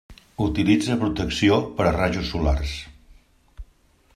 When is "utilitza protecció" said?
0.45-1.59